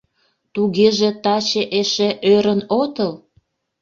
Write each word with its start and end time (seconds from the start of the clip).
Тугеже 0.53 1.09
таче 1.23 1.63
эше 1.79 2.09
ӧрын 2.33 2.61
отыл? 2.81 3.11